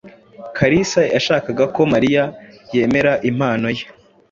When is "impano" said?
3.29-3.67